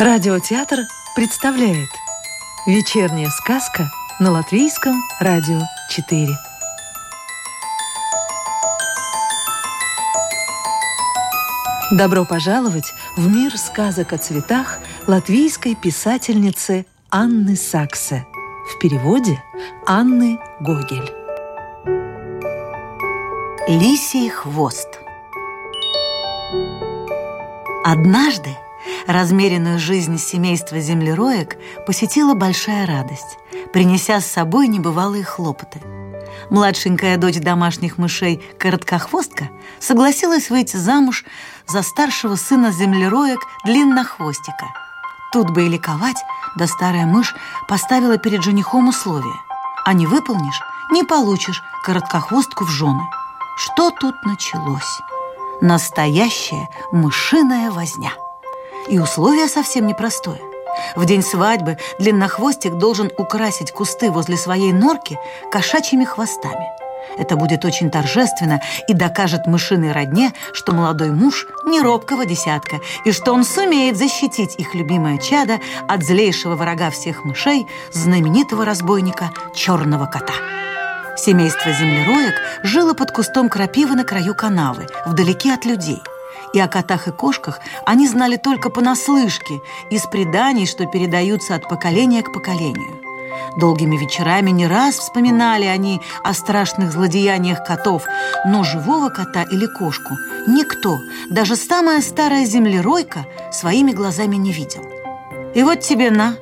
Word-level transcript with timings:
Радиотеатр 0.00 0.86
представляет 1.14 1.90
Вечерняя 2.66 3.28
сказка 3.28 3.90
на 4.18 4.30
Латвийском 4.30 4.94
радио 5.20 5.60
4 5.90 6.26
Добро 11.92 12.24
пожаловать 12.24 12.94
в 13.18 13.28
мир 13.28 13.58
сказок 13.58 14.14
о 14.14 14.16
цветах 14.16 14.78
латвийской 15.06 15.74
писательницы 15.74 16.86
Анны 17.10 17.54
Саксе. 17.54 18.26
В 18.72 18.78
переводе 18.78 19.44
Анны 19.86 20.38
Гогель. 20.60 21.12
Лисий 23.68 24.30
хвост. 24.30 24.98
Однажды 27.84 28.56
размеренную 29.06 29.78
жизнь 29.78 30.18
семейства 30.18 30.78
землероек 30.78 31.56
посетила 31.86 32.34
большая 32.34 32.86
радость, 32.86 33.38
принеся 33.72 34.20
с 34.20 34.26
собой 34.26 34.68
небывалые 34.68 35.24
хлопоты. 35.24 35.80
Младшенькая 36.48 37.16
дочь 37.16 37.38
домашних 37.38 37.98
мышей, 37.98 38.42
короткохвостка, 38.58 39.50
согласилась 39.78 40.50
выйти 40.50 40.76
замуж 40.76 41.24
за 41.66 41.82
старшего 41.82 42.36
сына 42.36 42.72
землероек 42.72 43.40
длиннохвостика. 43.64 44.72
Тут 45.32 45.50
бы 45.50 45.66
и 45.66 45.68
ликовать, 45.68 46.22
да 46.56 46.66
старая 46.66 47.06
мышь 47.06 47.34
поставила 47.68 48.18
перед 48.18 48.42
женихом 48.42 48.88
условие. 48.88 49.34
А 49.84 49.92
не 49.92 50.06
выполнишь, 50.06 50.60
не 50.90 51.04
получишь 51.04 51.62
короткохвостку 51.84 52.64
в 52.64 52.70
жены. 52.70 53.02
Что 53.56 53.90
тут 53.90 54.14
началось? 54.24 55.00
Настоящая 55.60 56.68
мышиная 56.90 57.70
возня. 57.70 58.12
И 58.88 58.98
условие 58.98 59.48
совсем 59.48 59.86
непростое. 59.86 60.40
В 60.96 61.04
день 61.04 61.22
свадьбы 61.22 61.78
длиннохвостик 61.98 62.74
должен 62.74 63.10
украсить 63.16 63.72
кусты 63.72 64.10
возле 64.10 64.36
своей 64.36 64.72
норки 64.72 65.18
кошачьими 65.50 66.04
хвостами. 66.04 66.66
Это 67.18 67.36
будет 67.36 67.64
очень 67.64 67.90
торжественно 67.90 68.60
и 68.88 68.94
докажет 68.94 69.46
мышиной 69.46 69.92
родне, 69.92 70.32
что 70.52 70.72
молодой 70.72 71.10
муж 71.10 71.46
не 71.66 71.80
робкого 71.80 72.24
десятка 72.24 72.80
и 73.04 73.12
что 73.12 73.32
он 73.32 73.44
сумеет 73.44 73.96
защитить 73.96 74.54
их 74.58 74.74
любимое 74.74 75.18
чадо 75.18 75.58
от 75.88 76.02
злейшего 76.02 76.56
врага 76.56 76.90
всех 76.90 77.24
мышей, 77.24 77.66
знаменитого 77.92 78.64
разбойника 78.64 79.30
Черного 79.54 80.06
кота. 80.06 80.34
Семейство 81.16 81.72
землероек 81.72 82.34
жило 82.62 82.94
под 82.94 83.10
кустом 83.10 83.48
крапивы 83.48 83.94
на 83.94 84.04
краю 84.04 84.34
канавы, 84.34 84.86
вдалеке 85.06 85.52
от 85.52 85.64
людей– 85.64 86.02
и 86.52 86.60
о 86.60 86.68
котах 86.68 87.08
и 87.08 87.12
кошках 87.12 87.60
они 87.86 88.06
знали 88.08 88.36
только 88.36 88.70
понаслышке, 88.70 89.60
из 89.90 90.06
преданий, 90.06 90.66
что 90.66 90.86
передаются 90.86 91.54
от 91.54 91.68
поколения 91.68 92.22
к 92.22 92.32
поколению. 92.32 93.00
Долгими 93.56 93.96
вечерами 93.96 94.50
не 94.50 94.66
раз 94.66 94.96
вспоминали 94.98 95.64
они 95.64 96.00
о 96.22 96.34
страшных 96.34 96.92
злодеяниях 96.92 97.64
котов, 97.64 98.04
но 98.46 98.64
живого 98.64 99.08
кота 99.08 99.42
или 99.42 99.66
кошку 99.66 100.16
никто, 100.46 100.98
даже 101.30 101.56
самая 101.56 102.00
старая 102.00 102.44
землеройка, 102.44 103.26
своими 103.52 103.92
глазами 103.92 104.36
не 104.36 104.52
видел. 104.52 104.84
И 105.54 105.62
вот 105.62 105.80
тебе 105.80 106.10
на, 106.10 106.36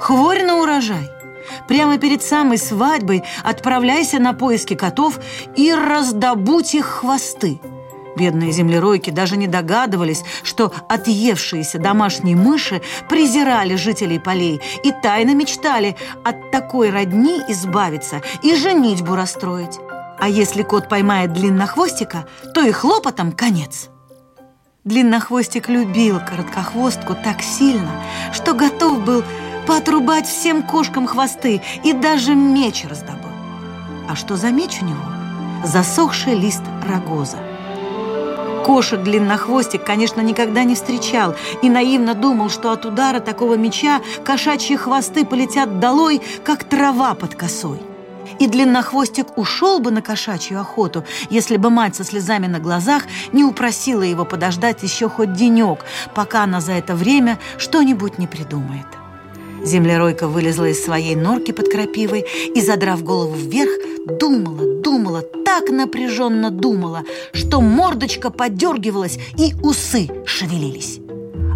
хворь 0.00 0.42
на 0.44 0.60
урожай. 0.62 1.08
Прямо 1.66 1.98
перед 1.98 2.22
самой 2.22 2.58
свадьбой 2.58 3.24
отправляйся 3.42 4.18
на 4.18 4.34
поиски 4.34 4.74
котов 4.74 5.18
и 5.56 5.72
раздобудь 5.72 6.74
их 6.74 6.86
хвосты– 6.86 7.60
Бедные 8.20 8.52
землеройки 8.52 9.08
даже 9.08 9.38
не 9.38 9.46
догадывались, 9.46 10.24
что 10.42 10.74
отъевшиеся 10.90 11.78
домашние 11.78 12.36
мыши 12.36 12.82
презирали 13.08 13.76
жителей 13.76 14.18
полей 14.18 14.60
и 14.84 14.92
тайно 14.92 15.34
мечтали 15.34 15.96
от 16.22 16.50
такой 16.50 16.90
родни 16.90 17.40
избавиться 17.48 18.20
и 18.42 18.54
женитьбу 18.54 19.14
расстроить. 19.14 19.78
А 20.18 20.28
если 20.28 20.62
кот 20.62 20.86
поймает 20.90 21.32
длиннохвостика, 21.32 22.26
то 22.52 22.60
и 22.60 22.72
хлопотом 22.72 23.32
конец. 23.32 23.88
Длиннохвостик 24.84 25.70
любил 25.70 26.20
короткохвостку 26.20 27.14
так 27.14 27.40
сильно, 27.40 28.02
что 28.34 28.52
готов 28.52 29.02
был 29.02 29.24
поотрубать 29.66 30.28
всем 30.28 30.62
кошкам 30.62 31.06
хвосты 31.06 31.62
и 31.84 31.94
даже 31.94 32.34
меч 32.34 32.84
раздобыл. 32.84 33.30
А 34.10 34.14
что 34.14 34.36
за 34.36 34.50
меч 34.50 34.82
у 34.82 34.84
него? 34.84 35.04
Засохший 35.64 36.34
лист 36.34 36.62
рогоза. 36.86 37.38
Кошек 38.70 39.02
длиннохвостик, 39.02 39.82
конечно, 39.82 40.20
никогда 40.20 40.62
не 40.62 40.76
встречал 40.76 41.34
и 41.60 41.68
наивно 41.68 42.14
думал, 42.14 42.50
что 42.50 42.70
от 42.70 42.86
удара 42.86 43.18
такого 43.18 43.54
меча 43.54 44.00
кошачьи 44.24 44.76
хвосты 44.76 45.26
полетят 45.26 45.80
долой, 45.80 46.22
как 46.44 46.62
трава 46.62 47.14
под 47.14 47.34
косой. 47.34 47.82
И 48.38 48.46
длиннохвостик 48.46 49.36
ушел 49.36 49.80
бы 49.80 49.90
на 49.90 50.02
кошачью 50.02 50.60
охоту, 50.60 51.04
если 51.30 51.56
бы 51.56 51.68
мать 51.68 51.96
со 51.96 52.04
слезами 52.04 52.46
на 52.46 52.60
глазах 52.60 53.02
не 53.32 53.42
упросила 53.42 54.02
его 54.02 54.24
подождать 54.24 54.84
еще 54.84 55.08
хоть 55.08 55.32
денек, 55.32 55.84
пока 56.14 56.44
она 56.44 56.60
за 56.60 56.74
это 56.74 56.94
время 56.94 57.40
что-нибудь 57.58 58.18
не 58.18 58.28
придумает. 58.28 58.86
Землеройка 59.64 60.28
вылезла 60.28 60.66
из 60.66 60.84
своей 60.84 61.16
норки 61.16 61.50
под 61.50 61.68
крапивой 61.68 62.24
и, 62.54 62.60
задрав 62.60 63.02
голову 63.02 63.34
вверх, 63.34 63.70
думала, 64.06 64.80
думала, 64.82 65.22
так 65.22 65.70
напряженно 65.70 66.50
думала, 66.50 67.02
что 67.32 67.60
мордочка 67.60 68.30
подергивалась 68.30 69.18
и 69.36 69.54
усы 69.62 70.08
шевелились. 70.24 71.00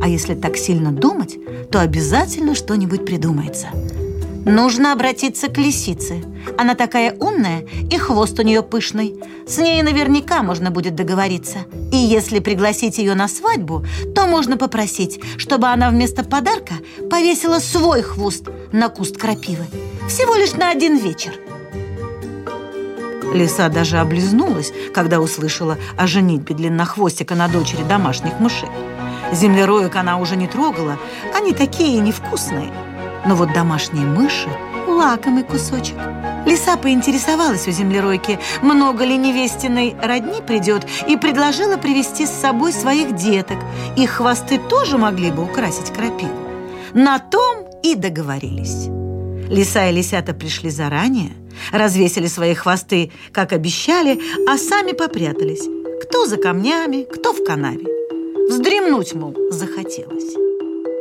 А 0.00 0.08
если 0.08 0.34
так 0.34 0.56
сильно 0.56 0.92
думать, 0.92 1.36
то 1.70 1.80
обязательно 1.80 2.54
что-нибудь 2.54 3.04
придумается. 3.04 3.68
Нужно 4.44 4.92
обратиться 4.92 5.48
к 5.48 5.58
лисице. 5.58 6.22
Она 6.56 6.74
такая 6.74 7.14
умная, 7.18 7.66
и 7.90 7.98
хвост 7.98 8.38
у 8.38 8.42
нее 8.42 8.62
пышный. 8.62 9.14
С 9.46 9.58
ней 9.58 9.82
наверняка 9.82 10.42
можно 10.42 10.70
будет 10.70 10.94
договориться. 10.94 11.58
И 11.92 11.96
если 11.96 12.38
пригласить 12.38 12.96
ее 12.96 13.14
на 13.14 13.28
свадьбу, 13.28 13.84
то 14.14 14.26
можно 14.26 14.56
попросить, 14.56 15.20
чтобы 15.36 15.66
она 15.66 15.90
вместо 15.90 16.24
подарка 16.24 16.74
повесила 17.10 17.58
свой 17.58 18.00
хвост 18.00 18.48
на 18.72 18.88
куст 18.88 19.18
крапивы. 19.18 19.66
Всего 20.08 20.34
лишь 20.34 20.54
на 20.54 20.70
один 20.70 20.96
вечер. 20.96 21.47
Лиса 23.32 23.68
даже 23.68 23.98
облизнулась, 23.98 24.72
когда 24.94 25.20
услышала 25.20 25.76
о 25.96 26.06
женитьбе 26.06 26.54
длиннохвостика 26.54 27.34
на 27.34 27.48
дочери 27.48 27.82
домашних 27.82 28.40
мышей. 28.40 28.68
Землероек 29.32 29.96
она 29.96 30.18
уже 30.18 30.36
не 30.36 30.46
трогала, 30.46 30.98
они 31.34 31.52
такие 31.52 32.00
невкусные– 32.00 32.72
но 33.26 33.34
вот 33.34 33.52
домашние 33.52 34.06
мыши– 34.06 34.48
лакомый 34.86 35.44
кусочек. 35.44 35.96
Лиса 36.46 36.76
поинтересовалась 36.76 37.68
у 37.68 37.70
землеройки, 37.70 38.38
много 38.62 39.04
ли 39.04 39.16
невестиной 39.16 39.94
родни 40.02 40.40
придет, 40.40 40.86
и 41.06 41.16
предложила 41.16 41.76
привести 41.76 42.26
с 42.26 42.30
собой 42.30 42.72
своих 42.72 43.14
деток. 43.14 43.58
Их 43.96 44.10
хвосты 44.10 44.58
тоже 44.58 44.96
могли 44.96 45.30
бы 45.30 45.44
украсить 45.44 45.92
крапиву. 45.92 46.32
На 46.94 47.18
том 47.18 47.66
и 47.82 47.94
договорились. 47.94 48.88
Лиса 49.50 49.88
и 49.88 49.92
лисята 49.92 50.34
пришли 50.34 50.70
заранее, 50.70 51.32
развесили 51.72 52.26
свои 52.26 52.54
хвосты, 52.54 53.10
как 53.32 53.52
обещали, 53.52 54.20
а 54.48 54.58
сами 54.58 54.92
попрятались. 54.92 55.66
Кто 56.02 56.26
за 56.26 56.36
камнями, 56.36 57.06
кто 57.10 57.32
в 57.32 57.44
канаве. 57.44 57.86
Вздремнуть, 58.48 59.14
мол, 59.14 59.34
захотелось. 59.50 60.34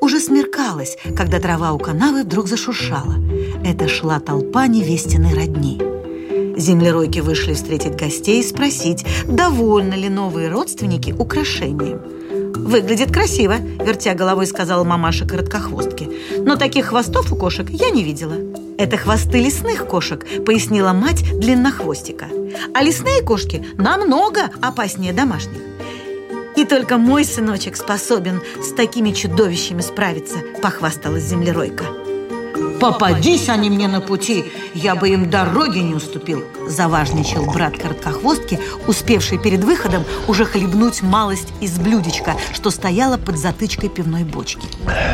Уже 0.00 0.18
смеркалось, 0.18 0.96
когда 1.16 1.38
трава 1.38 1.72
у 1.72 1.78
канавы 1.78 2.24
вдруг 2.24 2.48
зашуршала. 2.48 3.16
Это 3.64 3.88
шла 3.88 4.18
толпа 4.20 4.66
невестиной 4.66 5.34
родни. 5.34 5.80
Землеройки 6.56 7.20
вышли 7.20 7.54
встретить 7.54 7.96
гостей 7.96 8.40
и 8.40 8.44
спросить, 8.44 9.06
довольны 9.26 9.94
ли 9.94 10.08
новые 10.08 10.50
родственники 10.50 11.12
украшением. 11.12 12.00
«Выглядит 12.62 13.12
красиво»,– 13.12 13.56
вертя 13.84 14.14
головой 14.14 14.46
сказала 14.46 14.84
мамаша 14.84 15.26
короткохвостки. 15.26 16.08
«Но 16.38 16.56
таких 16.56 16.86
хвостов 16.86 17.32
у 17.32 17.36
кошек 17.36 17.68
я 17.68 17.90
не 17.90 18.04
видела». 18.04 18.34
«Это 18.78 18.96
хвосты 18.96 19.38
лесных 19.38 19.86
кошек»,– 19.86 20.24
пояснила 20.46 20.92
мать 20.92 21.24
длиннохвостика. 21.38 22.26
«А 22.72 22.82
лесные 22.82 23.22
кошки 23.22 23.66
намного 23.76 24.50
опаснее 24.60 25.12
домашних». 25.12 25.60
И 26.56 26.64
только 26.64 26.98
мой 26.98 27.24
сыночек 27.24 27.76
способен 27.76 28.40
с 28.62 28.72
такими 28.72 29.10
чудовищами 29.10 29.80
справиться, 29.80 30.38
похвасталась 30.62 31.24
землеройка. 31.24 31.84
Попадись 32.82 33.48
они 33.48 33.70
мне 33.70 33.86
на 33.86 34.00
пути, 34.00 34.44
я 34.74 34.96
бы 34.96 35.08
им 35.08 35.30
дороги 35.30 35.78
не 35.78 35.94
уступил. 35.94 36.42
Заважничал 36.66 37.44
брат 37.44 37.78
короткохвостки, 37.78 38.58
успевший 38.88 39.38
перед 39.38 39.62
выходом 39.62 40.02
уже 40.26 40.44
хлебнуть 40.44 41.00
малость 41.00 41.46
из 41.60 41.78
блюдечка, 41.78 42.34
что 42.52 42.70
стояло 42.70 43.18
под 43.18 43.38
затычкой 43.38 43.88
пивной 43.88 44.24
бочки. 44.24 44.66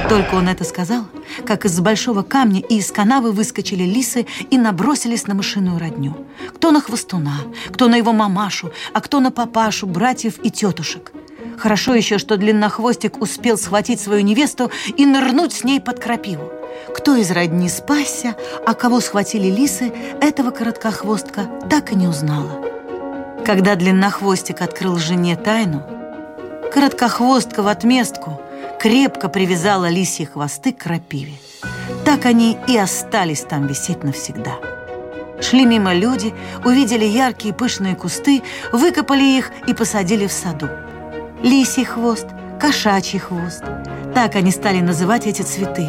Только 0.08 0.36
он 0.36 0.48
это 0.48 0.64
сказал, 0.64 1.04
как 1.44 1.66
из 1.66 1.78
большого 1.78 2.22
камня 2.22 2.62
и 2.62 2.78
из 2.78 2.90
канавы 2.90 3.32
выскочили 3.32 3.84
лисы 3.84 4.24
и 4.48 4.56
набросились 4.56 5.26
на 5.26 5.34
мышиную 5.34 5.78
родню. 5.78 6.16
Кто 6.54 6.70
на 6.70 6.80
хвостуна, 6.80 7.36
кто 7.70 7.88
на 7.88 7.96
его 7.96 8.14
мамашу, 8.14 8.72
а 8.94 9.02
кто 9.02 9.20
на 9.20 9.30
папашу, 9.30 9.86
братьев 9.86 10.38
и 10.42 10.50
тетушек. 10.50 11.12
Хорошо 11.58 11.94
еще, 11.94 12.16
что 12.16 12.38
длиннохвостик 12.38 13.20
успел 13.20 13.58
схватить 13.58 14.00
свою 14.00 14.22
невесту 14.22 14.70
и 14.96 15.04
нырнуть 15.04 15.52
с 15.52 15.64
ней 15.64 15.82
под 15.82 16.00
крапиву. 16.00 16.57
Кто 16.94 17.16
из 17.16 17.30
родни 17.30 17.68
спасся, 17.68 18.34
а 18.66 18.74
кого 18.74 19.00
схватили 19.00 19.48
лисы, 19.48 19.92
этого 20.20 20.50
короткохвостка 20.50 21.48
так 21.68 21.92
и 21.92 21.94
не 21.94 22.08
узнала. 22.08 22.64
Когда 23.44 23.76
длиннохвостик 23.76 24.60
открыл 24.62 24.98
жене 24.98 25.36
тайну, 25.36 25.82
короткохвостка 26.72 27.62
в 27.62 27.68
отместку 27.68 28.40
крепко 28.78 29.28
привязала 29.28 29.88
лисьи 29.88 30.26
хвосты 30.26 30.72
к 30.72 30.78
крапиве. 30.78 31.34
Так 32.04 32.26
они 32.26 32.58
и 32.66 32.76
остались 32.76 33.42
там 33.42 33.66
висеть 33.66 34.04
навсегда. 34.04 34.56
Шли 35.40 35.64
мимо 35.66 35.94
люди, 35.94 36.34
увидели 36.64 37.04
яркие 37.04 37.54
пышные 37.54 37.94
кусты, 37.94 38.42
выкопали 38.72 39.38
их 39.38 39.50
и 39.66 39.74
посадили 39.74 40.26
в 40.26 40.32
саду. 40.32 40.68
Лисий 41.42 41.84
хвост, 41.84 42.26
кошачий 42.60 43.18
хвост. 43.18 43.62
Так 44.14 44.34
они 44.34 44.50
стали 44.50 44.80
называть 44.80 45.26
эти 45.26 45.42
цветы. 45.42 45.88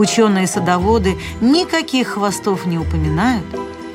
Ученые-садоводы 0.00 1.18
никаких 1.42 2.14
хвостов 2.14 2.64
не 2.64 2.78
упоминают, 2.78 3.44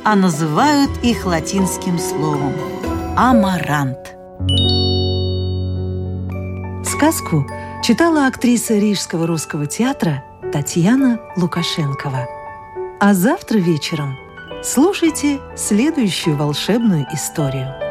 а 0.04 0.16
называют 0.16 0.92
их 1.02 1.26
латинским 1.26 1.98
словом– 1.98 2.54
амарант. 3.18 3.98
Сказку 6.86 7.48
читала 7.82 8.28
актриса 8.28 8.76
Рижского 8.76 9.26
русского 9.26 9.66
театра 9.66 10.24
Татьяна 10.54 11.20
Лукашенкова. 11.38 12.28
А 13.00 13.14
завтра 13.16 13.58
вечером 13.58 14.16
слушайте 14.64 15.40
следующую 15.56 16.38
волшебную 16.38 17.08
историю– 17.12 17.74